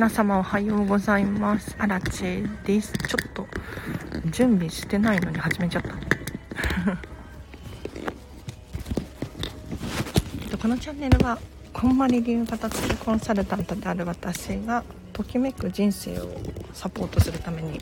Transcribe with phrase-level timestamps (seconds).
[0.00, 1.76] 皆様おはようございます。
[1.78, 2.90] アラチェです。
[3.06, 3.46] ちょっと
[4.30, 5.90] 準備してないのに始めちゃった。
[10.56, 11.38] このチャンネルは
[11.74, 16.34] こんまり流片付けコンサルタントである私がときめく人生を
[16.72, 17.78] サポートするために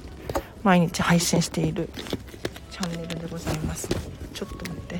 [0.64, 1.88] 毎日配信している
[2.72, 3.88] チャンネルでございます。
[4.34, 4.98] ちょっと待って。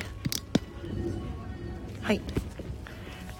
[2.01, 2.21] はい。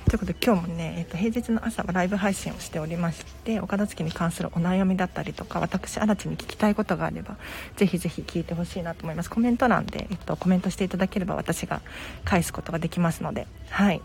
[0.10, 7.38] ということで今日もね、えー、と平日の朝はライブ配信をしておりましてお片付けに関するお悩みだったりとか私荒地に聞きたいことがあれば
[7.78, 9.30] ぜひぜひ聞いてほしいなと思います。
[9.30, 11.82] コメント欄で、えー、とコメントしていただければ私が
[12.26, 13.48] 返すことができますので。
[13.70, 14.02] はい。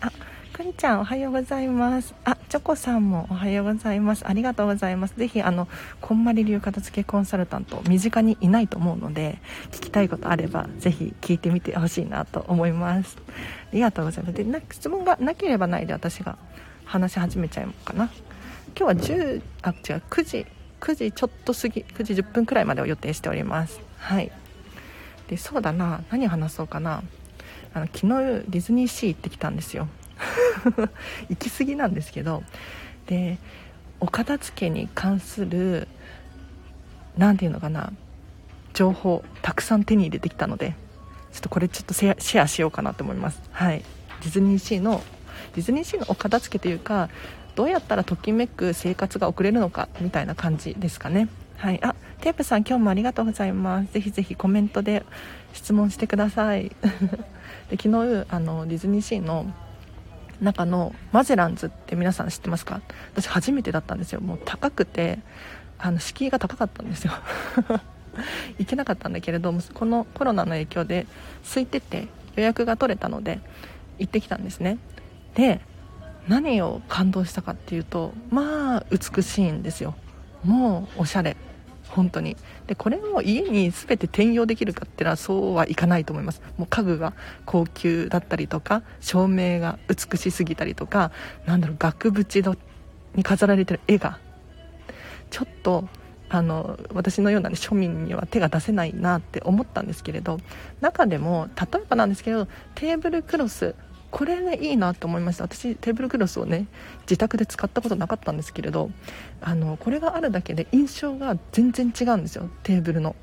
[0.00, 0.12] あ
[0.52, 2.14] くんちゃんおはようございます。
[2.24, 4.24] あチョコさんもおはようございます。
[4.24, 5.14] ありがとうございます。
[5.16, 5.66] ぜひあの
[6.00, 9.40] こんまり流片付けコンサルタント身近にいないと思うので
[9.72, 13.16] 聞きたいことあればぜひ聞いてみてほしいなと思います。
[13.26, 14.36] ありがとうございます。
[14.36, 16.38] でな質問がなければないで私が
[16.84, 18.08] 話し始めちゃいかな。
[18.76, 20.46] 今日は10あ違う9時
[20.80, 23.80] 9時ちょっと過ぎ9時10分くらいまでを予定しております。
[23.96, 24.30] はい。
[25.28, 26.02] でそうだな。
[26.10, 27.02] 何話そうかな。
[27.72, 28.06] あの昨日
[28.48, 29.88] ディズニーシー行ってきたんですよ。
[31.30, 32.42] 行き過ぎなんですけど。
[33.06, 33.38] で
[34.00, 35.88] お片付けに関する
[37.16, 37.92] 何て言うのかな。
[38.74, 40.74] 情報たくさん手に入れてきたので。
[41.32, 43.42] ちょっとこれちょっとシェアしようかなと思います。
[43.50, 43.78] はい。
[44.22, 45.02] ディズニーシーの
[45.54, 47.08] ディズニーシーのお片付けというか
[47.54, 51.28] どうやったらときめく生活が送れるのかみたいな感じですかね。
[51.56, 51.80] はい。
[51.82, 53.92] あテープさん今日もありがとうございます。
[53.92, 55.04] ぜひぜひコメントで
[55.52, 56.70] 質問してください。
[57.70, 59.46] で昨日あのディズニーシーの
[60.40, 62.80] 中のマゼランズって皆さん知ってますか？
[63.12, 64.20] 私初めてだったんですよ。
[64.20, 65.20] もう高くて
[65.78, 67.12] あの敷居が高かったんですよ。
[68.58, 71.06] 行けなかったんだけれどもこのコロナの影響で
[71.44, 73.40] 空いてて予約が取れたので
[73.98, 74.78] 行ってきたんですね。
[75.34, 75.60] で
[76.28, 79.94] 何を感動したかっていうとまあ美しいんですよ。
[80.42, 81.36] もうおしゃれ。
[81.88, 82.36] 本当に。
[82.66, 86.42] でこれを家に全て転用できるかっていうのはそうはいかないと思います。
[86.56, 87.14] もう家具が
[87.44, 91.12] 高級だったりとか照明が美しすぎたりとか
[91.46, 92.56] なんだろう額縁
[93.14, 94.18] に飾られてる絵が。
[95.30, 95.88] ちょっと
[96.28, 100.38] あの私のような、ね、庶民には手が出せないなって思ったんですけれど
[100.80, 103.74] 中でも例えばなんですけどテーブルクロス
[104.14, 105.42] これねいいなと思いました。
[105.42, 106.68] 私テーブルクロスをね
[107.00, 108.92] 自宅で使ったことなかったんですけれど
[109.40, 112.48] あのこれがあるだけで印象が全然違うんですよ。
[112.62, 113.16] テーブルの。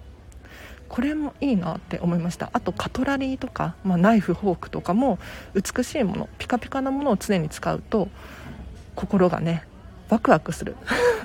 [0.89, 2.49] これもいいなって思いました。
[2.51, 5.17] あとカトラリーとか、まあ、ナイフフォークとかも
[5.53, 8.09] 美しいものピカピカなものを常に使うと
[8.93, 9.65] 心がね
[10.09, 10.75] ワクワクする。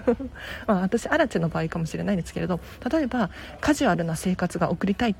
[0.69, 5.17] まあ私アラチェの場合かもしれないんですけれど例えばカジュアルな生活が送りたい。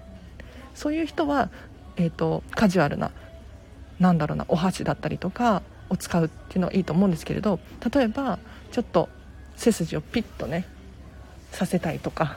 [0.73, 1.51] そういう人は、
[1.97, 3.11] えーとカジュアルな
[3.99, 7.61] なんだろうなお箸だったりとかを使うっていうのはいいと思うんですけれど
[7.93, 8.39] 例えば
[8.73, 9.09] ちょっと
[9.57, 10.67] 背筋をピッとね
[11.53, 12.37] させたいとか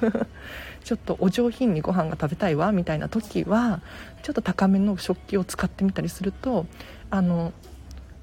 [0.84, 3.80] ちょっとお上品にご飯が食べたいわみたいな時は
[4.22, 6.66] ちょっと高めの食器を使ってみたりすると
[7.10, 7.52] あの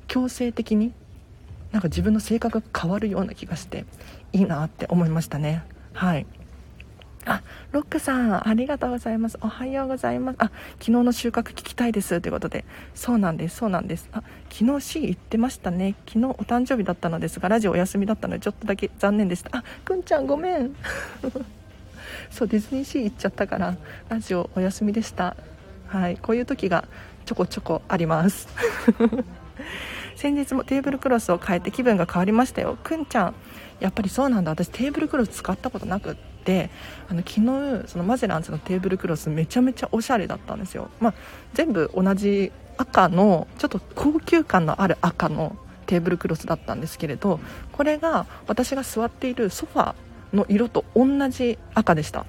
[0.08, 0.94] 強制的に
[1.72, 3.86] なんか自分の性格が変わるような気がして
[4.34, 5.63] いいなって思いましたね。
[5.94, 6.25] はい。
[7.26, 9.38] あ、ロックさん、ありがとうございます。
[9.42, 10.36] おはようございます。
[10.40, 12.20] あ、昨日の収穫聞きたいです。
[12.20, 12.66] ということで。
[12.96, 14.09] そうなんです、そうなんです。
[14.12, 15.96] あ、昨日 C 行ってましたね。
[16.08, 19.56] 昨日お誕生日だったのですが、ラジオお休みだったので、ちょっとだけ残念でした。
[19.58, 20.76] あ、くんちゃんごめん。
[22.31, 23.76] そう、ディズニーシー行っちゃったから、
[24.10, 25.36] ラジオお休みでした。
[25.88, 26.86] はい、こういう時が
[27.26, 28.48] ちょこちょこあります。
[30.16, 32.78] 先日もテーブルクロスを変えて気分が変わりましたよ。
[32.84, 33.34] くんちゃん、
[33.80, 34.52] やっぱりそうなんだ。
[34.52, 36.31] 私テーブルクロス使ったことなくって。
[36.46, 36.69] で
[37.09, 41.13] あの昨日そのマゼランズのテーブルクロスめちゃめちゃおしゃれだったんですよ、まあ、
[41.53, 47.40] 全部同じ赤のちょっと高級感のある赤のテーブルクロスだったんですけれど
[47.72, 49.94] これが私が座っているソファ
[50.33, 52.25] の色と同じ赤でした。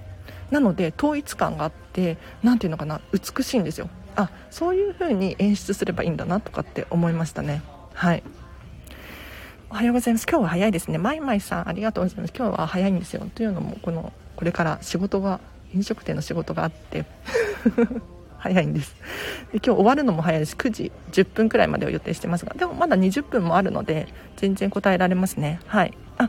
[0.50, 3.88] なので統一感があって何ていうのかな美しいんですよ。
[4.16, 7.62] あそういう風に演出すればいいんだなとかって思いましたね。
[7.94, 8.22] はい。
[9.72, 10.26] おはようございます。
[10.28, 10.98] 今日は早いですね。
[10.98, 12.34] まいまいさん、ありがとうございます。
[12.36, 13.26] 今日は早いんですよ。
[13.34, 15.40] というのも、この、これから仕事が、
[15.74, 17.06] 飲食店の仕事があって
[18.36, 18.94] 早いんです
[19.50, 26.28] で今日終わるのも早いです9時10分くらいまでを予定してますがでもまだ20分もあるので全然答えられますねはいあ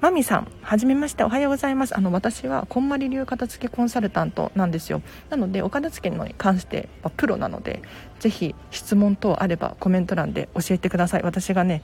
[0.00, 1.96] マミさん、はじめまして、おはようございます。
[1.96, 5.00] あの、私は、こんまり流片付けコンサルタントなんですよ。
[5.30, 7.80] なので、お片付けに関してはプロなので、
[8.20, 11.22] ぜひ質問等あればコメント欄で教えてください。
[11.22, 11.82] 私がね、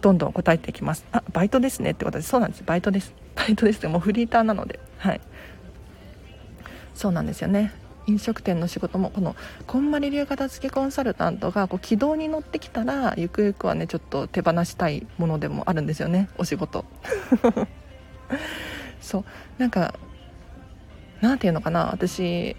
[0.00, 1.04] どんどん答えていきます。
[1.12, 2.64] あ、バイトですねってことで、そうなんです。
[2.64, 3.12] バイトです。
[3.34, 3.86] バイトです。
[3.86, 5.20] もうフリーターなので、はい。
[6.94, 7.72] そうなんですよね。
[8.06, 9.36] 飲食店の仕事もこの
[9.66, 16.28] こんまり流片付けコンサルタントがこう軌道に乗ってきたらゆくゆくはねちょっと手放したいものでもあるんですよね。
[16.38, 16.84] お仕事。
[19.00, 19.24] そう。
[19.58, 19.94] なんか
[21.20, 21.90] 何ていうのかな。
[21.92, 22.56] 私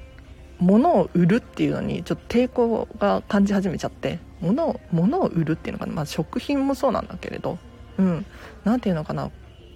[0.60, 4.20] 物を売るっていうのにちょっと抵抗が感じ始めちゃって。
[4.40, 7.58] 物を物を売るっていうのかな、まあ、食品もそうなんだけれど。
[7.98, 8.26] うん。
[8.64, 9.32] 何ていうのかな。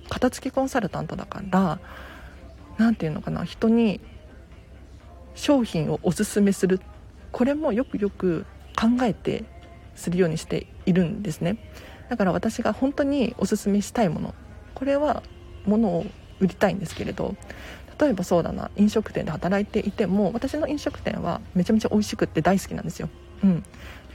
[0.10, 1.80] 片付けコンサルタントだから
[2.78, 3.44] 何ていうのかな。
[3.46, 4.02] 人に
[5.36, 6.80] 商品をおすすめする。
[7.32, 8.46] これもよくよく
[8.76, 9.46] 考えて
[9.96, 11.58] するようにしているんですね。
[12.10, 14.36] だから私が本当におすすめしたいもの。
[14.76, 15.24] これは
[15.66, 16.06] ものを
[16.40, 17.36] 売りたいんですけれど。
[18.00, 18.72] 例えばそうだな。
[18.78, 23.10] 飲食店で働いていても私の飲食店はめちゃめちゃ美味しくって大好きなんですよ、
[23.44, 23.64] うん、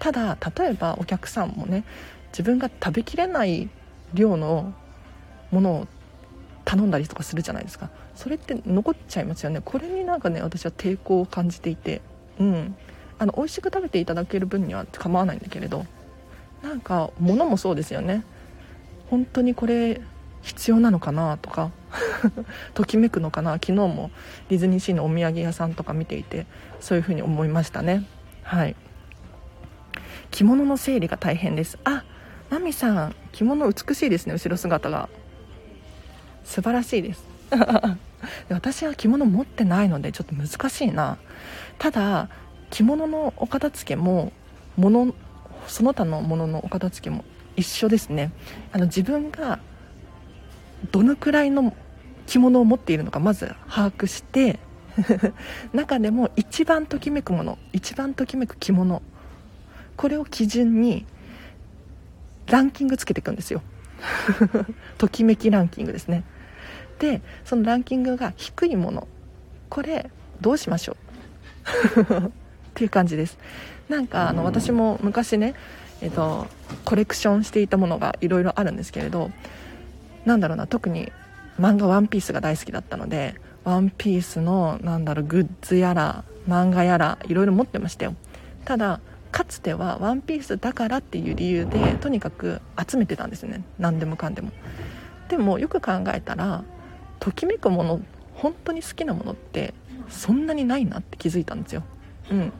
[0.01, 1.85] ただ例えばお客さんもね
[2.33, 3.71] 自分が食べきれない
[4.13, 4.75] 量の
[5.53, 5.87] ものを
[6.67, 7.91] 頼んだりとかするじゃないですか。
[8.17, 9.63] それって残っちゃいますよね。
[9.65, 12.03] これになんかね私は抵抗を感じていて。
[12.39, 12.77] うん。
[13.19, 15.87] あの美味しく食べていただける分には構わないんだけれど。
[16.63, 18.25] なんか物もそうですよね。
[19.09, 20.01] 本当にこれ
[20.43, 21.71] 必要なのかなとか。
[22.75, 23.53] ときめくのかな。
[23.55, 24.11] 昨日も
[24.49, 26.47] ディズニーシーのお土産屋さんとか見ていて
[26.81, 28.05] そういう風に思いましたね。
[28.43, 28.75] はい。
[30.33, 31.79] 着物の整理が大変です。
[31.85, 32.03] あ
[32.51, 34.33] マミさん着物美しいですね。
[34.33, 35.09] 後ろ姿が。
[36.46, 37.25] 素晴らしいです。
[38.48, 41.19] 私は着物持ってないのでちょっと難しいな。
[41.78, 42.28] ただ
[42.70, 44.32] 着物のお片付けも
[44.76, 45.12] 物
[45.66, 47.25] その他のもののお片付けも
[47.56, 48.32] 一緒ですね。
[48.72, 49.58] あの自分が
[50.93, 51.75] どのくらいの
[52.26, 54.58] 着物を持っているのかまず把握して
[55.75, 59.02] 中でも一番ときめくもの一番ときめく着物
[59.96, 61.06] これを基準に
[62.46, 63.62] ランキングつけていくんですよ。
[64.98, 66.22] ときめきランキングですね。
[66.98, 69.06] でそのランキングが低いもの。
[69.69, 70.10] これ
[70.40, 70.96] どうしましょ
[72.10, 72.12] う？
[72.26, 72.31] っ
[72.75, 73.38] ていう感じです。
[73.88, 75.54] なんかあの私も昔ね
[76.00, 76.46] えっと
[76.84, 79.31] コレクションしていたものがいろいろあるんですけれど
[80.25, 81.12] なんだろうな特に
[81.60, 83.34] 漫画「ワンピースが大好きだったので
[83.64, 88.14] 「ワンピースのなんだろうグッズやら漫画やらいろいろ持ってましたよ。
[88.64, 89.00] ただ
[89.32, 93.62] かつては「ワンピースだからっていう理由でとにかく集めてたんですね。
[93.78, 94.50] 何でもかんでも。
[95.28, 96.62] でもよく考えたら
[97.21, 98.01] ときめくもの
[98.35, 99.75] 本当に好きなものって
[100.09, 101.83] そんなにないなって気づいたんですよ。
[102.31, 102.53] うん。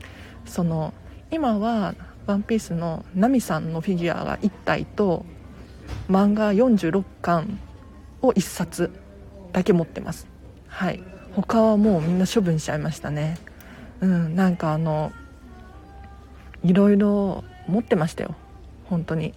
[0.44, 0.94] その
[1.31, 1.94] 今は
[2.26, 5.25] 「ワンピースのナミさんのフィギュアが1体と
[6.08, 7.58] 漫画46巻
[8.20, 8.91] を1冊
[9.53, 10.26] だけ持ってます。
[10.67, 11.03] はい。
[11.35, 13.38] 他はもうみんな処分しちゃいましたね。
[14.00, 14.35] うん。
[14.35, 15.12] なんかあの
[16.64, 18.35] いろいろ持ってましたよ。
[18.91, 19.35] 本当に。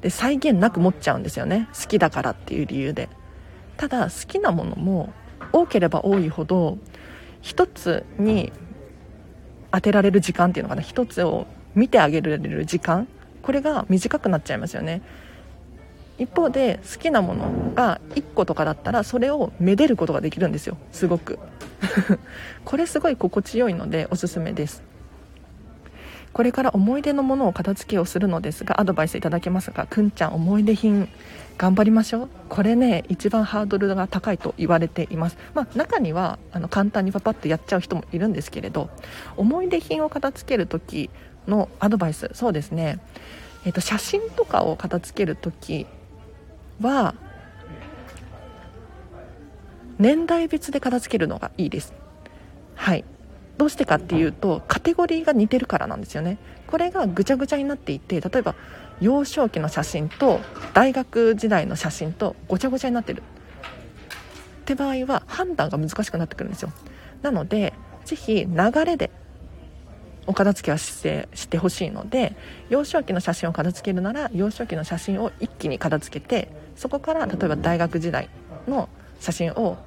[0.00, 1.68] で再現なく持っちゃうんですよね。
[1.78, 3.08] 好きだからっていう理由で。
[3.78, 5.14] ただ好きなものも
[5.52, 6.76] 多ければ多いほど
[7.40, 8.52] 一つに
[9.70, 13.08] 当てられる時間っていうのかな一つを見てあげられる時間。
[13.40, 15.00] これが短くなっちゃいますよね。
[16.18, 20.76] 一方で好きなものが1個とかだったらそれをめでることができるんですよ。
[20.90, 21.38] すごく。
[22.64, 24.82] これすごい心地よいのでおすすめです。
[26.32, 31.08] これから思い出のものを片付けをするのですがアドバイスいただけますがくんちゃん思い出品
[31.56, 32.28] 頑張りましょう。
[32.48, 38.90] これね一番ハードルが高いと言われています、まあ、中にはあの簡単にパパッとやっちゃう人もいるんですけれど
[39.36, 41.10] 思い出品を片付ける時
[41.48, 42.30] のアドバイス。
[42.34, 43.00] そうですね、
[43.64, 45.86] えー、と写真とかを片付ける時
[46.80, 47.14] は
[49.98, 51.92] 年代別で片付けるのがいいです。
[52.76, 53.04] はい。
[53.58, 56.38] どうしてかっていうとカテゴリーが似てるからなんですよね。
[56.68, 58.54] これがぐちゃぐちゃになっていて例えば
[59.00, 60.40] 幼少期の写真と
[60.74, 63.22] 大学時代の写真とごちゃごちゃになってる。
[64.62, 66.72] って場合は判断が難しくなってくるんですよ。
[67.22, 67.74] なので
[68.04, 69.10] 是非流れで
[70.26, 72.36] お片付けはしてしてほしいので
[72.68, 78.28] 幼少期の写真を片付けるなら幼少期の写真を一気に片付けてそこから例えば大学時代
[78.68, 79.78] の写真を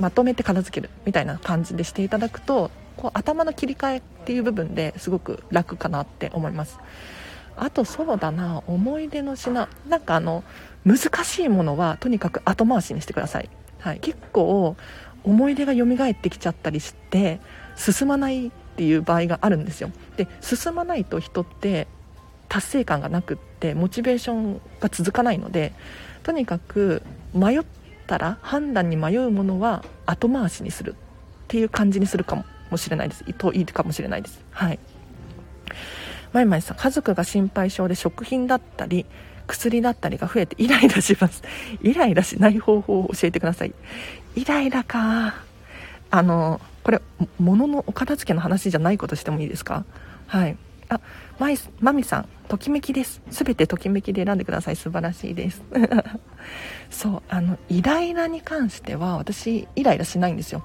[0.00, 6.78] まとめて片付けるみたいな感じでしていただくとこう頭の切り替えっていう部分ですごく楽かなって思います。
[7.56, 9.68] あとそうだな思い出の品。
[9.88, 10.44] なんかあの
[10.84, 13.50] 難しいものはとにかく後回しにしてください、
[13.80, 14.76] はい、結構
[15.24, 17.40] 思い出が蘇ってきちゃったりして
[17.76, 19.90] 進まないっていう場合があるんですよ。
[20.16, 21.86] で進まないと人って
[22.48, 25.72] 達成感がなくってモチベーションが続かないので
[26.22, 27.02] とにかく
[27.34, 27.62] 迷っ
[28.06, 30.94] たら判断に迷うものは後回しにするっ
[31.48, 32.44] ていう感じにするかも。
[32.70, 33.24] もしれないです。
[33.34, 34.40] といいかもしれないです。
[34.50, 34.78] はい。
[36.32, 39.06] まいまいさん家族が心配性で食品だったり
[39.46, 41.42] 薬だったりが増えてイライラします。
[41.82, 43.72] イライラしない方法を教えてください。
[44.36, 45.34] イライラか。
[46.10, 47.00] あのこれ
[47.38, 49.84] 物のお片付けの話じゃないことしてもいいですか？
[50.26, 50.56] はい。
[50.90, 51.00] あ
[51.38, 53.20] マイマミさんときめきです。
[53.30, 54.76] 全てときめきで選んでください。
[54.76, 55.62] 素晴らしいです。
[56.90, 60.62] そうあのイライラに関しては私イライラしないんですよ。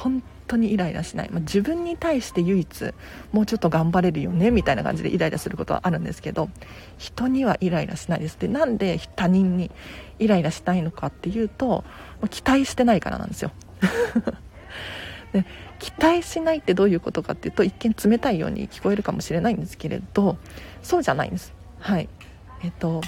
[0.00, 2.94] 本当にイライラしない、まあ、自分に対して唯一
[3.32, 6.48] もうちょっと頑張れるよねみたいな感じでイライラすることはあるんですけど
[6.96, 8.38] 人にはイライラしないです。
[8.38, 9.70] でなんで他人に
[10.18, 11.84] イライラしたいのかっていうと
[12.30, 13.50] 期待してないからなんですよ。
[15.34, 15.44] で
[15.78, 20.38] 期待しないってどういうことかっていうと一見冷たいように聞こえるかもしれないんですけれど
[20.82, 21.52] そうじゃないんです。
[21.78, 22.08] はい。
[22.64, 23.02] えっと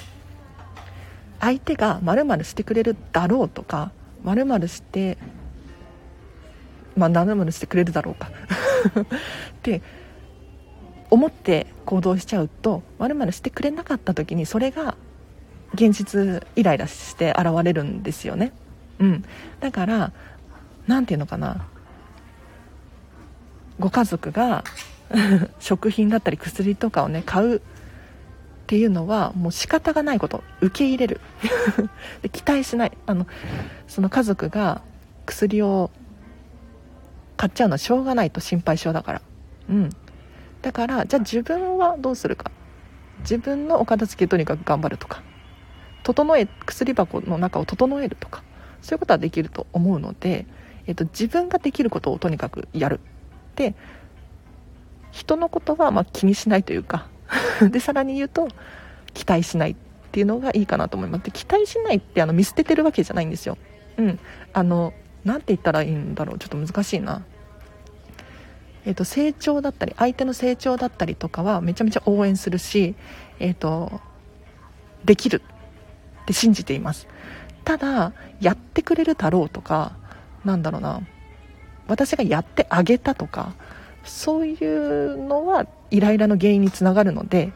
[1.40, 5.16] 相手がまるしてくれるだろうとかまるして
[6.96, 8.30] まあ何々してくれるだろうか。
[9.00, 9.04] っ
[9.62, 9.82] て
[11.10, 14.96] 思って行動しちゃうとまるしてくれなかった時にそれが
[15.74, 18.52] 現実イライラして現れるんですよね。
[18.98, 19.24] うん。
[19.60, 20.12] だから
[20.86, 21.66] 何て言うのかな。
[23.78, 24.64] ご家族が
[25.60, 27.60] 食品だったり薬とかをね買うっ
[28.66, 30.42] ていうのはもう仕方がないこと。
[30.60, 31.20] 受け入れる。
[32.22, 32.92] で期待しない。
[33.06, 33.26] あの
[33.86, 34.82] その家族が
[35.26, 35.90] 薬を
[37.42, 39.22] 買っちゃうのはしょうがないと心配性だから。
[39.68, 39.90] うん。
[40.62, 42.52] だからじゃあ自分はどうするか。
[43.22, 45.24] 自分のお片付けとにかく頑張るとか。
[46.04, 48.44] 整え薬箱の中を整えるとか。
[48.80, 50.46] そういうことはできると思うので、
[50.86, 53.00] えっと、自分ができることをとにかくやる。
[53.56, 53.74] で
[55.10, 57.08] 人のことはま気にしないというか。
[57.72, 58.46] でさらに言うと
[59.14, 59.76] 期待しないっ
[60.12, 61.24] ていうのがいいかなと思います。
[61.24, 63.58] で期待しないってあの見捨ててるわけじゃないんですよ。
[63.96, 64.20] うん。
[64.52, 64.94] あの
[65.24, 66.38] 何て言ったらいいんだろう。
[66.38, 67.22] ちょっと難しいな。
[68.84, 72.94] えーと、成長だったり相手の成長だったりとかはめちゃめちゃ応援するし、
[73.38, 74.00] えーと、
[75.04, 75.42] できる。
[76.22, 77.08] って信じています。
[77.64, 79.96] ただやってくれるだろうとか
[80.44, 81.02] なんだろうな。
[81.88, 83.54] 私がやってあげたとか
[84.04, 87.52] そういうのはイライラの原因につながるので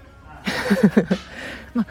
[1.75, 1.87] まあ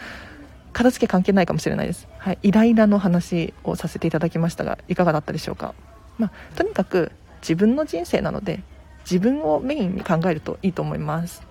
[0.74, 5.74] 片付け関係ないかもしれないです、はい、イライラの話をさせていただきましたがいかがだったでしょうか、
[6.18, 8.62] まあ、とにかく自分の人生なので
[9.10, 11.44] 自分をメインに考えるといいと思います。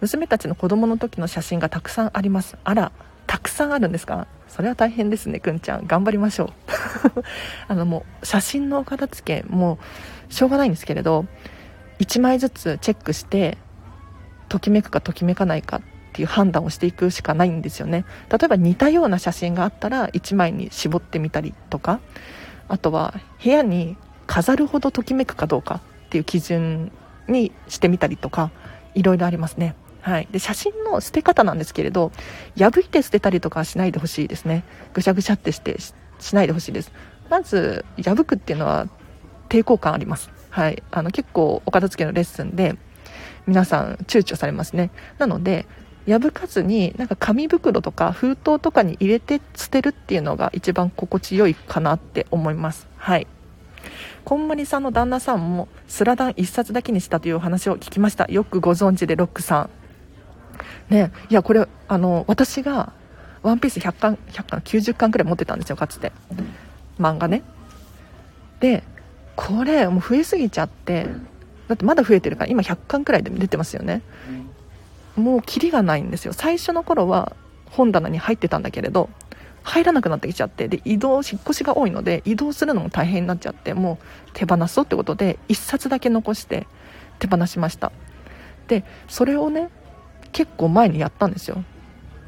[0.00, 2.56] 娘たちの子供の時の写真がたくさんあります。
[2.64, 2.92] あら
[3.26, 4.26] たくさんあるんですか？
[4.48, 5.86] それは大変ですねくんちゃん。
[5.86, 6.50] 頑張りましょう。
[7.68, 9.78] あのもう写真の片付けも
[10.30, 11.24] うしょうがないんですけれど
[11.98, 13.58] 1枚ずつチェックして
[14.48, 15.80] ときめくかときめかないかっ
[16.12, 18.04] ていう判断をしていくしかないんですよね。
[18.30, 22.00] 例えば似たような写真があったら1枚に絞ってみたりとか。
[22.68, 25.80] あとは部屋に飾るほどときめくかどうか。
[26.16, 26.92] っていう基準
[27.28, 28.50] にしてみたりとか
[28.94, 29.74] いろいろありますね。
[30.00, 32.12] はい、で写真の捨て方なんですけれど
[32.56, 34.64] 破いて捨てたりとかしないでほしいですね。
[34.94, 35.76] ぐしゃぐしゃってして
[36.20, 36.92] しないでほしいです。
[37.28, 38.88] まず破くっていうのは
[39.48, 40.30] 抵抗感あります。
[40.48, 40.82] はい。
[40.90, 42.76] あの結構お片付けのレッスンで
[43.46, 44.90] 皆さん躊躇されますね。
[45.18, 45.66] なので
[46.06, 52.86] 破かずになんか紙袋とか封筒とかに入れて捨てるっていうのが一番心地よいかなって思います。
[52.96, 53.26] はい。
[54.24, 58.26] こんまりさんの旦那さんもスラダン1冊だけにしたというお話を聞きました。
[58.26, 59.68] よくご存知でロックさ
[60.90, 60.92] ん。
[60.92, 62.92] ねいやこれあの私が
[63.42, 66.12] ワンピース100巻100巻90巻くらい持ってたんですよかつて。
[66.98, 67.42] 漫画ね。
[68.60, 68.82] で
[69.36, 71.06] これもう増えすぎちゃって
[71.68, 74.02] だってまだ増えてるから今100巻くらいで出てますよね。
[75.14, 76.32] もうキリがないんですよ。
[76.32, 77.36] 最初の頃は
[77.70, 79.10] 本棚に入ってたんだけれど
[79.66, 86.68] 入らなくなってきちゃってで移動引っ越しが多いので移動するのも大変になっちゃってもう手放そうってことで1冊だけ残して
[87.18, 87.90] 手放しました。
[88.68, 89.70] でそれをね
[90.30, 91.64] 結構前にやったんですよ。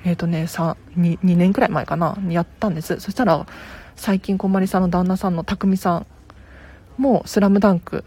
[0.04, 2.98] えっ、ー、とね 2, 2年くらい前かなにやったんです。
[2.98, 3.46] そしたら
[3.94, 6.06] 最近こんまりさんの旦那さんの匠さん
[6.96, 8.04] も「スラムダンク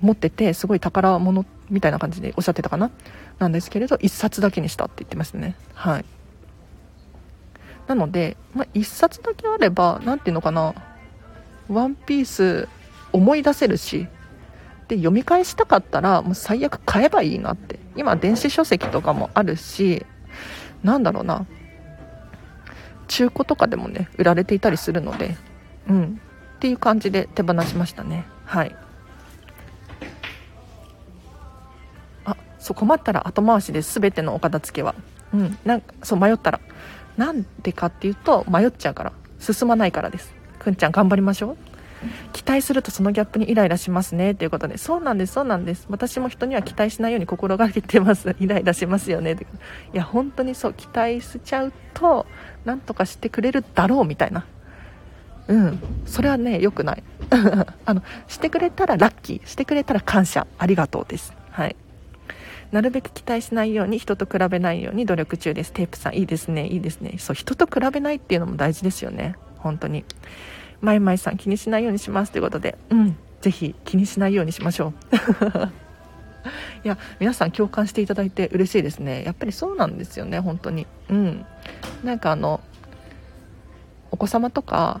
[0.00, 2.90] 持っててすごい宝物みたいな感じでおっしゃってたかな
[3.38, 5.56] なんですけれど1冊だけにしたって言ってましたね。
[5.74, 6.04] はい。
[7.86, 10.74] なので、まあ、1冊だけあれば何ていうのかな。
[11.68, 12.68] ワンピース
[13.12, 14.06] 思い出せるし
[14.86, 17.78] で読み返したかったらもう最悪買えばいいなって。
[17.96, 20.04] 今電子書籍とかもあるし
[20.82, 21.46] なんだろうな。
[23.08, 25.36] 中古とかでもね売られていたりするので
[25.88, 26.20] うん。
[26.56, 28.26] っていう感じで手放しましたね。
[28.44, 28.74] はい。
[32.24, 34.94] あそう困ったら後回しで全てのお片付けは。
[35.32, 35.58] うん。
[35.64, 36.60] なんかそう迷ったら。
[37.16, 39.12] なんでかっていうと迷っちゃうから。
[39.38, 40.34] 進まないからです。
[40.58, 41.56] くんちゃん頑張りましょう。
[42.32, 44.78] 期待するとそのギャップにイライラしますねということで。
[44.78, 45.86] そうなんですそうなんです。
[45.88, 48.34] 私も人には期待しないように心がけてます。
[48.40, 49.36] イライラしますよね。
[49.92, 50.74] いや本当にそう。
[50.74, 52.26] 期待しちゃうと
[52.64, 54.44] なんとかしてくれるだろうみたいな。
[55.48, 55.78] うん。
[56.04, 57.02] それはね良くない。
[57.86, 59.46] あのしてくれたらラッキー。
[59.46, 60.46] してくれたら感謝。
[60.58, 61.34] ありがとうです。
[61.50, 61.76] はい。
[62.72, 65.72] なるべく期待しないように人と比べないように努力中です。
[65.72, 66.66] テープさんいいですね。
[66.66, 67.16] いいですね。
[67.18, 69.36] そう人と比べないっていうのも大事ですよね。
[69.56, 70.04] 本当に。
[70.80, 72.76] まいまいさん気にしないようにしますということで。
[72.90, 73.16] うん。
[73.40, 74.92] ぜひ気にしないようにしましょう。
[76.84, 79.24] いや皆さん共感していただいて嬉しいですね。
[79.24, 80.40] やっぱりそうなんですよね。
[80.40, 80.86] 本当に。
[81.08, 81.44] うん。
[82.04, 82.60] なんかあの
[84.10, 85.00] お子様とか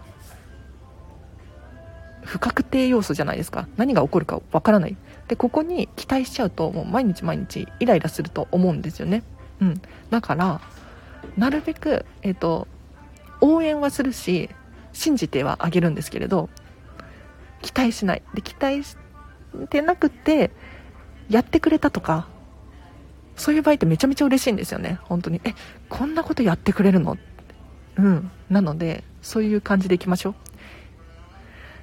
[2.22, 3.68] 不確定要素じゃないですか。
[3.76, 4.96] 何が起こるかわからない。
[5.28, 9.22] でここに期待しちゃうともう毎日毎日イライラすると思うんですよね。
[9.60, 9.80] うん。
[10.10, 10.60] だから
[11.36, 12.68] なるべくえっ、ー、と
[13.40, 14.48] 応援はするし
[14.92, 16.48] 信じてはあげるんですけれど
[17.62, 18.22] 期待しない。
[18.34, 18.96] で期待し
[19.68, 20.50] てなくて
[21.28, 22.28] やってくれたとか
[23.34, 24.98] そういう場合ってめちゃめちゃ嬉しいんですよね。
[25.02, 25.40] 本当に。
[25.44, 25.54] え
[25.88, 27.18] こんなことやってくれるの？
[27.96, 28.30] うん。
[28.48, 30.30] なのでそういう感じでいきましょ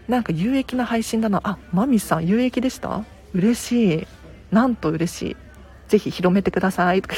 [0.08, 0.12] う。
[0.12, 1.42] なんか有益な配信だな。
[1.44, 3.04] あマミさん有益でした？
[3.34, 4.08] 嬉しい。
[4.52, 5.38] なんと嬉しい。
[5.88, 7.02] ぜひ広めてください。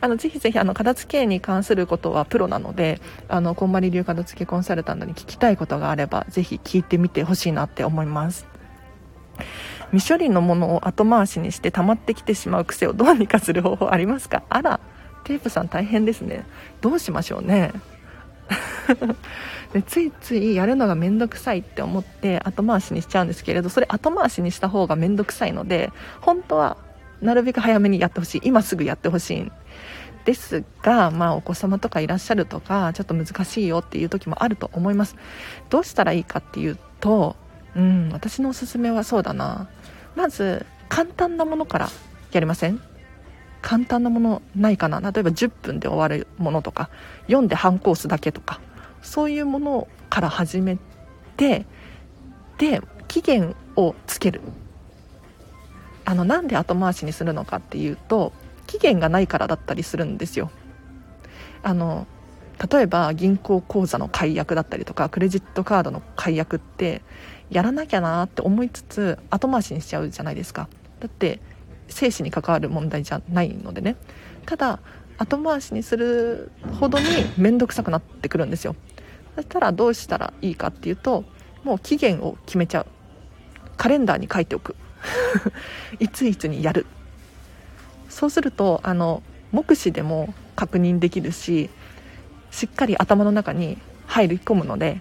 [0.00, 8.46] あのぜひぜひあの片付けに関することはプロなのであのこんまり流片付けコンサルタントに聞きたいことがあればぜひ聞いてみてほしいなって思います。
[9.92, 14.42] 未処理のものを後回しにして溜まってきてしまう癖をどうにかする方法ありますか？
[14.48, 14.80] あら
[15.24, 16.44] テープさん大変ですね。
[16.80, 17.72] どうしましょうね。
[19.72, 26.76] でついついやるのが面倒くさいって思って後回しにしちゃうんですけれどそれ後回しにした方が面倒くさいので本当は
[27.22, 28.40] なるべく早めにやってほしい。
[28.44, 29.52] 今すぐやってほしいん
[30.24, 35.16] ですが、まあ、お子様とかいらっしゃるとかちょっと難しいよっていう時もあると思います。
[35.70, 37.36] どうしたらいいかっていうと、
[37.74, 39.68] うん、私のおすすめはそうだな。
[40.16, 41.88] まず簡単なものから
[42.32, 42.80] やりません？
[43.64, 45.00] 簡単なものないかな。
[45.00, 46.90] 例えば10分で終わるものとか
[47.22, 48.60] 読んで半コースだけとか
[49.00, 50.76] そういうものから始め
[51.38, 51.64] て
[52.58, 54.42] で期限をつける。
[56.04, 58.34] あのなんで後回しにするのかっていうと
[58.66, 60.50] 期限がないからだったりするんですよ。
[61.62, 62.06] あの
[62.70, 67.00] 例えば銀行口座の解約だったりとかクレジットカードの解約って
[67.48, 70.68] やらなきゃなって思いつつ後回しにしちゃうじゃないですか。
[71.00, 71.40] だって
[71.94, 73.96] 生死に関わる問題じゃないのでね。
[74.46, 74.80] ただ
[75.16, 77.06] 後回しにするほどに
[77.38, 78.74] 面倒くさくなってくるんですよ。
[79.36, 81.24] そしたらどうしたらいいかっていうと
[81.62, 82.86] もう期限を決めちゃう。
[83.76, 84.76] カレンダーに書いておく。
[86.00, 86.86] いついつにやる。
[88.08, 91.70] そうするとあの目視でも確認できるし
[92.50, 95.00] しっかり頭の中に入り込むので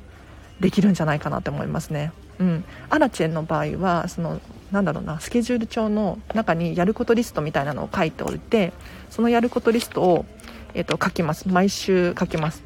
[0.59, 2.11] できるんじゃないかなと思いますね。
[2.39, 4.41] うん、アラチェンの場合はその
[4.73, 8.73] なんだろうなスケジュール帳の中にやることリストみたいなのを書いておいて
[9.11, 10.25] そのやることリストを、
[10.73, 11.47] えーと、書きます。
[11.47, 12.63] 毎週書きます。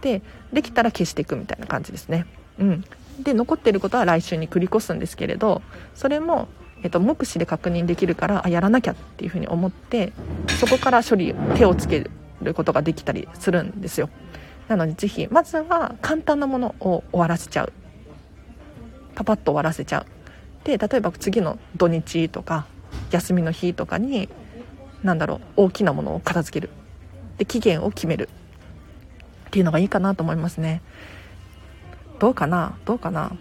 [0.00, 0.20] で
[0.52, 2.26] できたら消していくみたいな感じですね、
[2.58, 2.84] うん、
[3.20, 5.62] で残ってることは来週に繰り越すんですけれど
[5.94, 6.46] それも
[6.82, 10.12] えっと、目視で確認できるからあやらなきゃっていうふうに思って
[10.60, 12.10] そこから処理手をつけ
[12.42, 14.10] ることができたりするんですよ。
[14.68, 17.72] なのでぜひまずは簡単なものを終わらせちゃう。
[19.14, 20.06] パパッと終わらせちゃう。
[20.64, 22.66] で例えば次の土日とか
[23.10, 24.28] 休みの日とかに
[25.02, 26.72] 何だろう大きなものを片付ける。
[27.38, 28.28] で期限を決める。
[29.46, 30.82] っていうのがいいかなと思いますね。
[32.18, 32.76] どうかな？
[32.84, 33.32] どうかな？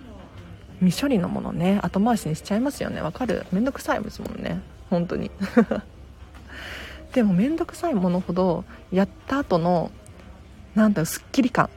[0.80, 1.80] 未処理のものね。
[1.82, 3.02] 後回しにしちゃいますよね。
[3.02, 3.46] わかる？
[3.52, 4.62] めんどくさいですもんね。
[4.90, 5.32] 本当に。
[7.14, 9.92] でもめんどくさいものほどやった後の
[10.76, 11.70] なんだろうすっきり感。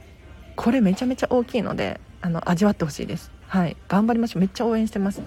[0.56, 3.30] これめちゃめちゃ大きいのであの味わってほしいです。
[3.48, 4.40] はい頑張りましょう。
[4.40, 5.20] めっちゃ応援してます。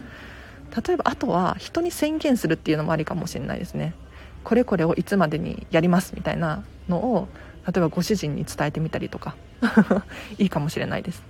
[0.86, 3.94] 例えばあとは人に宣言するっていうのもありかもしれないですね。
[4.44, 7.28] これこれをいつまでにやりますみたいなのを
[7.66, 9.36] 例えばご主人に伝えてみたりとか。
[10.38, 11.24] いいかもしれないです。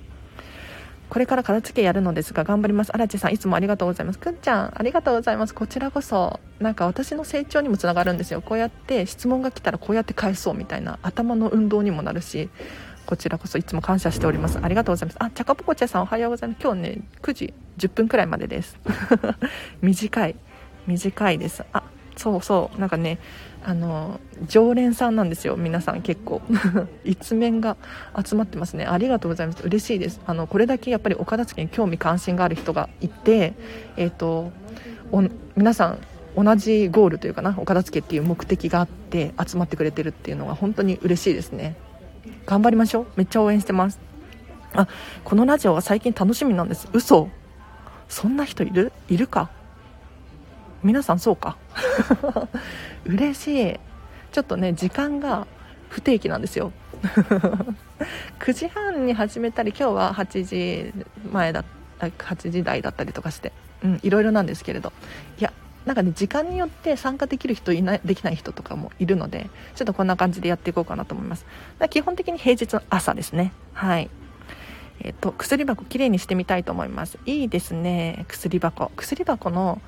[1.10, 2.92] これから片付けやるのですが頑張ります。
[2.94, 4.20] 荒地さんいつもありがとうございます。
[4.20, 5.56] くんちゃんありがとうございます。
[5.56, 8.42] こちらこそなんか私の成長にもつながるんですよ。
[8.42, 12.50] こうやって質問が来たらこうやって返そうみたいな頭の運動にもなるし
[13.10, 14.60] こちらこそいつも感謝しております。
[14.62, 15.18] ありがとうございます。
[15.20, 16.62] あチャカポコチャさんおはようございます。
[16.62, 18.78] 今日ね9時10分くらいまでです。
[19.82, 20.36] 短い。
[20.86, 21.66] 短いです。
[21.74, 21.82] あ
[22.16, 22.80] そうそう。
[22.80, 23.18] なんかね
[23.66, 25.58] あの常連さんなんですよ。
[25.58, 26.44] 皆さん結構。
[27.04, 27.78] 一面が
[28.24, 28.86] 集まってますね。
[28.86, 29.64] ありがとうございます。
[29.64, 30.22] 嬉しいです。
[30.28, 33.54] あのこれだけやっぱりお片付に興味関心がある人がいて
[33.98, 34.52] えっ、ー、と
[35.56, 35.98] 皆さん
[36.36, 41.76] 同じゴールというかなお片付けっていう目的があって集まってくれてるっていうのは本当に嬉しいですね。
[42.46, 43.08] 頑張りましょう。
[43.16, 44.00] めっちゃ応援してます。
[44.74, 44.88] あ
[45.24, 46.88] このラジオは最近楽しみなんです。
[46.94, 47.30] 嘘。
[48.08, 48.92] そんな人いる？
[49.08, 49.50] いるか？
[50.84, 51.58] 皆さんそうか？
[53.06, 53.80] 嬉しい。
[54.32, 55.48] ちょっとね時間が
[55.90, 56.72] 不定期なんですよ。
[58.40, 60.94] 9時半に始めたり今日は8時
[61.32, 61.66] 前だっ
[61.98, 63.52] た8時台だったりとかして、
[63.84, 64.92] うん、いろいろなんですけれど。
[65.40, 65.52] いや
[65.90, 71.48] なんかね時間によって参加できる人いないできない人とかもいるのでちょっとこんな感じでやっていこうかなと思います。
[71.90, 73.52] 基本的に平日の朝ですね。
[73.74, 74.08] はい。
[75.02, 77.18] えっ、と薬箱きれいにしてみたいと思います。
[77.26, 78.24] いいですね。
[78.28, 78.92] 薬箱。
[78.98, 79.82] 薬箱の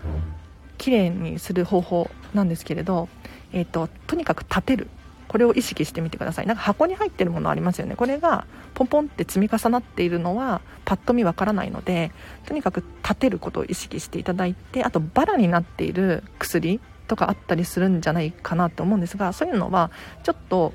[0.80, 3.08] きれいにする方法なんですけれど
[3.54, 4.88] えっ、ととにかく立てる。
[5.32, 12.12] これを意識してみてくださいなんか箱に入ってるものありますよねこれがポンポンって積み重なっているのはパッと見わからないので
[12.46, 19.90] とにかく立てることを意識していただいてあとバラになっている薬とかあったりするんじゃないかなと思うんですがそういうのは
[20.24, 20.74] ちょっと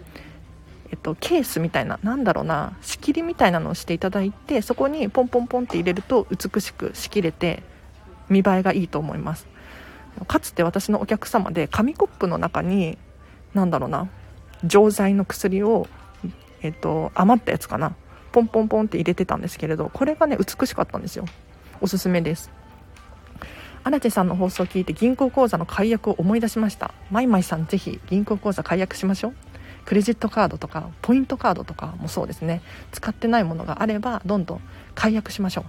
[0.90, 7.64] えっと、ケースみたいな、なんだろうな、仕切りみたいなのをしていただいて、そこにポンポンポンって入れると美しく仕切れて、
[8.28, 9.48] 見栄えがいいと思います。
[10.28, 12.98] かつて私のお客様で紙コップの中に、
[13.52, 14.08] なんだろうな、
[14.64, 15.86] 錠剤の薬を、
[16.62, 17.94] えっと、余ったやつかな。
[18.32, 21.24] ポンポンポンって入れてたんですけれどこれがね美しかったんですよ。
[21.80, 22.50] おすすめです。
[23.82, 26.92] 荒地さんの放送を聞いて銀行口座の解約を思い出しました。
[27.10, 29.34] マイマイさんぜひ銀行口座解約しましょう。
[29.84, 32.60] クレジットカードとかポイントカードとかもそうですね。
[32.92, 34.60] 使ってないものがあればどんどん
[34.94, 35.64] 解約しましょ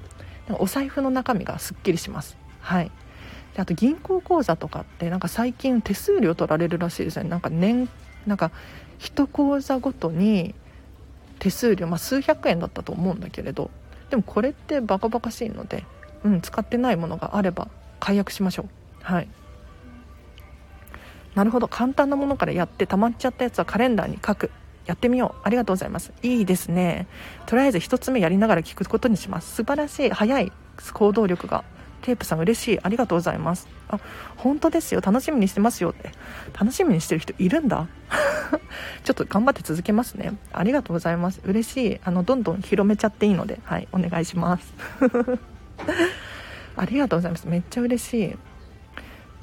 [0.50, 0.56] う。
[0.60, 2.38] お財布の中身がすっきりします。
[2.60, 2.92] はい。
[3.56, 7.30] であと銀行口座とかってなんか最近手数料取られるらしいですよね。
[7.30, 7.88] なんか年
[8.26, 8.52] なんか
[9.00, 10.56] 1口座ごとに
[11.40, 13.70] 手数料、まあ、数百円だったと思うんだけれど
[14.10, 15.84] でもこれってバカバカしいので、
[16.24, 17.68] うん、使ってないものがあれば
[18.00, 18.68] 解約しましょう。
[19.02, 19.28] はい。
[21.36, 21.68] なるほど。
[21.68, 24.52] 簡単なものからやって溜まっちゃったやつはカレンダーに書く。
[24.86, 25.42] やってみよう。
[25.44, 26.14] ありがとうございます。
[26.24, 27.08] いいですね。
[27.46, 29.56] とりあえず1つ目やりながら聞くことにします。
[29.56, 30.10] 素晴らしい。
[30.10, 30.52] 早い。
[30.94, 31.66] 行動力が。
[32.08, 32.80] テープさん嬉しい。
[32.82, 33.68] ありがとうございます。
[33.90, 34.00] あ
[34.38, 35.02] 本当ですよ。
[35.02, 36.14] 楽しみにしてますよって。
[36.58, 37.90] 楽しみにしてる人いるんだ。
[39.04, 40.32] ちょっと頑張って続けますね。
[40.54, 41.42] ありがとうございます。
[41.44, 42.00] 嬉しい。
[42.06, 43.60] あのどんどん広めちゃっていいので。
[43.66, 44.74] はいお願いします。
[46.78, 47.46] ありがとうございます。
[47.46, 48.38] めっちゃ嬉しい。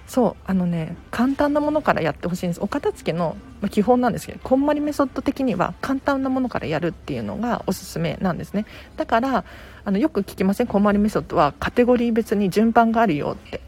[0.07, 2.61] そうあのね簡単なものからやってほしいんです。
[2.61, 3.37] お片付けの、
[3.71, 8.67] 基本なんですけどこんまりメソッド的には簡単なものからやるっていうのがおすすめなんですね。
[8.97, 9.45] だから
[9.85, 10.67] あのよく聞きません？
[10.67, 13.61] こんまりメソッドはカテゴリー別に順番があるよって。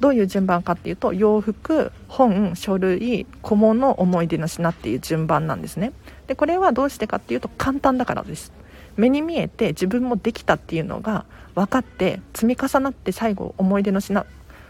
[0.00, 5.92] どういう順番かっていうと洋服本書類小物思い出の品っていう順番なんですね。
[6.26, 8.52] でこれはどうしてかっていうと簡単だからです。
[8.96, 14.26] 目に見えて自分もできたっていうのが分かって積み重なって最後思い出の品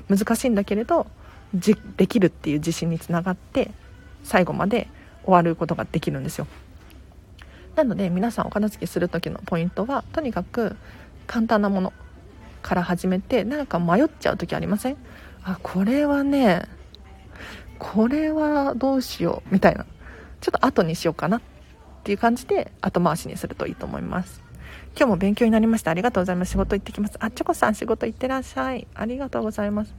[0.09, 1.07] 難しいんだけれど
[1.97, 3.71] できるっていう自信につながって
[4.23, 4.88] 最後まで
[5.25, 6.47] 終わることができるんですよ。
[7.77, 10.77] なので皆さんお片付けする時のポイントはとにかく
[11.27, 11.93] 簡単なもの
[12.62, 14.97] から始めてなんか迷っちゃう時ありません？
[15.43, 16.62] あこれはね
[17.79, 19.87] これはどうしようみたいな。
[20.40, 21.40] ちょっと後にしようかなっ
[22.05, 24.43] ていう感じで後回しにするといいと思います。
[24.96, 25.90] 今日も勉強になりました。
[25.90, 26.52] ありがとうございます。
[26.52, 27.14] 仕事行ってきます。
[27.18, 28.87] あチョコさん仕事行ってらっしゃい。
[28.94, 29.92] ありがとうございます。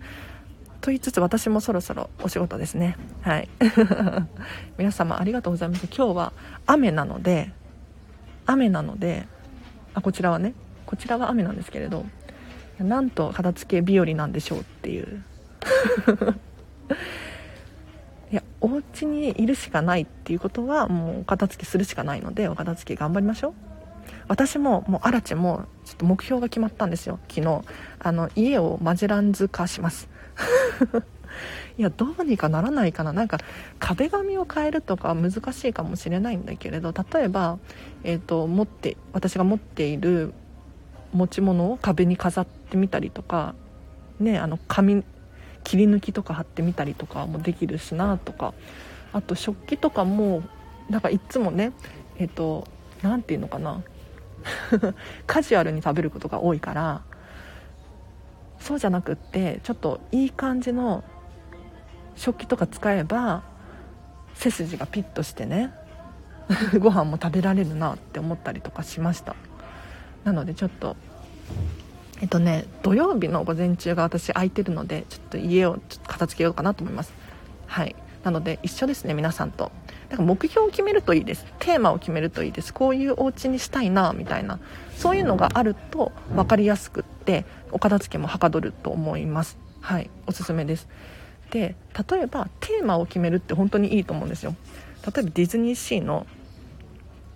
[0.79, 2.95] と言いつつ私もそろそろお仕事ですね。
[3.21, 3.49] はい。
[4.77, 5.87] 皆様ありがとうございます。
[5.87, 6.33] 今日は
[6.65, 7.51] 雨なので
[8.45, 9.27] 雨なので
[9.93, 10.53] あこちらはね
[10.85, 12.05] こちらは雨なんですけれど
[12.79, 15.23] なんと片付け日和なんでしょうっていう。
[18.31, 23.74] いやお家にいるしかないっていうことはもうお片付けするしかないのでお片付け頑張りましょう。
[24.27, 27.19] 私ももうアラチもちょっと目標が決まったんですよ。
[27.29, 27.61] 昨日。
[27.99, 30.09] あの家をマジランズ化します。
[31.77, 33.13] いやどうにかならないかな。
[33.13, 33.39] なんか
[33.79, 37.59] 壁紙を変えるとか難しいかもしれないんだけれど例えば、
[38.03, 40.33] えーと、持って私が持っている
[41.13, 43.55] 持ち物を壁に飾ってみたりとか
[44.19, 45.03] ねあの紙
[45.63, 48.53] 切り抜きとか貼ってみたりとかもできるしなとか。
[49.15, 50.43] あと食器とかも
[50.89, 51.71] なんかいっつもね
[52.17, 52.67] えっ、ー、と
[53.01, 53.81] 何て言うのかな。
[55.27, 57.01] カジュアルに食べることが多いから
[58.59, 61.03] そうじゃなくってちょっといい感じの
[62.15, 63.43] 食器とか使えば
[64.33, 65.73] 背筋がピッとしてね
[66.79, 69.35] ご飯も食べられるなって思ったりとかしました。
[70.23, 70.95] なのでちょっと
[72.21, 77.13] えっとね土曜日の午前中が私空いてるのでちょっと家をちょっと片付けようかなと思います。
[77.67, 77.95] はい。
[78.23, 79.71] なので一緒ですね皆さんと。
[80.09, 81.45] だから目標を決めるといいです。
[81.59, 82.73] テーマを決めるといいです。
[82.73, 84.59] こういうお家にしたいなみたいな。
[84.95, 89.57] そういうのがあると分かりやすくってお片付けもはかどると思います。
[89.81, 90.09] はい。
[90.27, 90.87] おすすめです。
[91.51, 91.75] で
[92.09, 94.55] 例えばテーマを決めるって本当にいいと思うんですよ。
[95.05, 96.25] 例えばディズニーシーの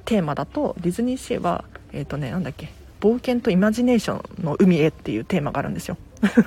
[0.05, 5.97] テーマだとディズニーシーはえっ、ー、とねなんだっけ冒険とイマジネーションの海へっていうテーマがあるんですよ。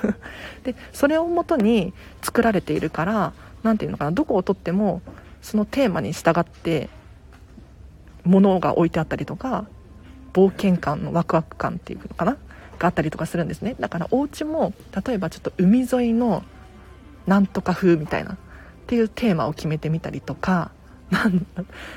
[0.64, 3.32] でそれをもとに作られているから
[3.62, 5.00] 何て言うのかなどこをとっても
[5.42, 6.88] そのテーマに従って
[8.24, 9.66] 物が置いてあったりとか
[10.32, 12.38] 冒険感のワクワク感っていうのかな
[12.78, 13.76] があったりとかするんですね。
[13.78, 14.72] だからお家も
[15.06, 16.42] 例えばちょっと海沿いの
[17.26, 18.36] なんとか風みたいなっ
[18.86, 20.70] ていうテーマを決めてみたりとか
[21.10, 21.46] なん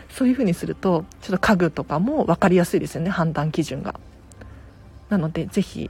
[0.10, 4.00] そういう風にするとちょっと家具とかも分かりやすいですよね判断基準が。
[5.10, 5.90] なのでぜひ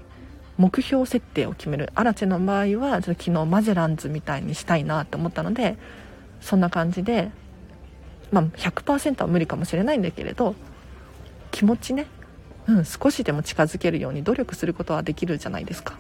[0.58, 1.92] 目標設定を決める。
[1.96, 5.78] アラチェの場合はちょっと昨日マゼランズみたいにしたいなと思ったので
[6.42, 7.32] そんな感じで
[8.32, 10.56] まあ100%は無理かもしれないんだけれど
[11.52, 12.08] 気持ちね。
[12.68, 15.98] うん、少しでも近づけるように努力することはできるじゃないですか。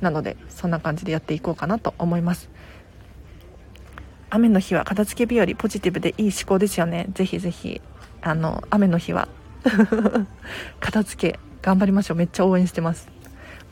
[0.00, 2.48] なのでそんな感じでやっていこうかなと思います。
[4.30, 7.06] 雨の日は片付け日和ポジティブでいい思考ですよね。
[7.14, 7.80] ぜひぜひ
[8.22, 9.28] あの雨の日は
[10.80, 12.16] 片付け頑張りましょう。
[12.16, 13.08] めっちゃ応援してます。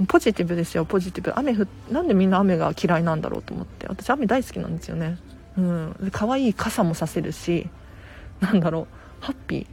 [0.08, 1.32] ポジティブですよポジティブ。
[1.36, 3.86] 雨降なんでみんな雨が嫌いなんだろうと思って。
[3.86, 5.18] 私雨大好きなんですよね。
[5.56, 6.10] うん。
[6.12, 7.68] 可愛い傘もさせるし
[8.40, 8.88] なんだろ
[9.20, 9.24] う。
[9.24, 9.66] ハッピー。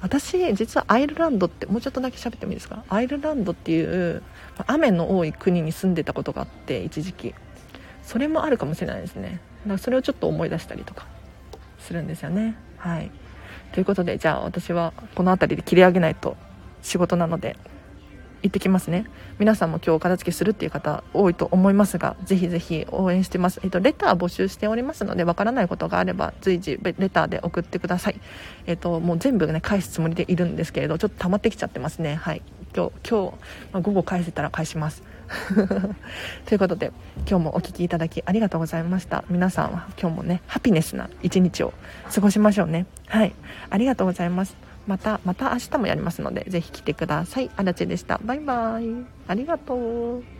[0.00, 2.82] 私実はアイルランドってもうちょっとだけ喋ってもいいですか？
[2.88, 4.22] アイルランドっていう
[4.66, 7.34] 雨の多い国に住んでたことがあって一時期。
[8.02, 9.40] それもあるかもしれないですね。
[9.62, 11.06] だからそれをちょっと思い出したりとか
[11.78, 12.56] するんですよね。
[12.78, 13.12] はい。
[13.72, 16.36] ということでじゃあ私はこの辺りで切り上げないと
[16.82, 17.56] 仕事なので
[18.42, 19.06] 行ってきますね。
[19.38, 28.20] 皆さんも今日片付けするっていう方多いと思いますがぜひぜひ応援してます、えっと、レター募集しておりますのでわからないことがあれば随時レターで送ってください。
[28.66, 32.14] えっともう全部ね返すつもりでいるんですけれどちょっと溜まってきちゃってますね。
[32.16, 32.42] はい。
[32.74, 33.34] 今日今日、
[33.72, 35.02] まあ、午後返せたら返します。
[36.46, 36.92] ということで
[37.28, 39.24] 今日もお聴きいただきありがとうございました。
[39.28, 41.72] 皆さんは今日もねハピネスな一日を
[42.12, 42.86] 過ごしましょうね。
[43.06, 43.32] はい。
[43.70, 44.69] ありがとうございます。
[44.86, 47.50] またまた明日もやりますのでぜひ来てください。
[47.56, 48.20] あらちでした。
[48.24, 48.84] バイバイ。
[49.26, 49.74] ありがと
[50.18, 50.39] う。